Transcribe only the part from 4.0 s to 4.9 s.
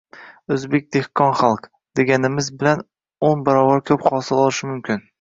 hosil olishi